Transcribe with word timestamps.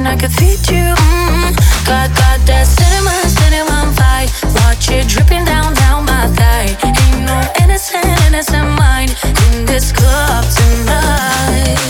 kitchen, 0.00 0.06
I 0.06 0.16
could 0.16 0.32
feed 0.32 0.60
you. 0.70 0.94
Mm-hmm. 0.94 1.54
Got 1.86 2.10
got 2.16 2.40
that 2.46 2.66
cinnamon, 2.66 3.28
cinnamon 3.28 3.94
pie. 3.94 4.28
Watch 4.60 4.90
it 4.90 5.08
dripping 5.08 5.44
down 5.44 5.74
down 5.74 6.04
my 6.04 6.26
thigh. 6.28 6.76
Ain't 6.84 7.26
no 7.26 7.40
innocent, 7.62 8.04
innocent 8.26 8.68
mind 8.78 9.16
in 9.24 9.66
this 9.66 9.92
club 9.92 10.44
tonight. 10.44 11.89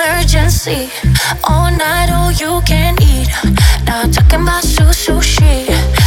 emergency. 0.00 0.88
All 1.44 1.70
night, 1.70 2.10
all 2.10 2.32
you 2.32 2.62
can 2.62 2.96
eat. 3.02 3.28
Not 3.86 4.12
talking 4.12 4.42
about 4.42 4.64
sushi. 4.64 5.99